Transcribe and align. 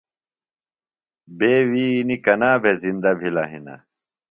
بے 1.37 1.51
ویِئ 1.69 1.95
نیۡ 2.07 2.21
کنا 2.25 2.51
بھےۡ 2.61 2.77
زِندہ 2.81 3.11
بِھلہ 3.19 3.43
ہِنہ؟ 3.51 3.75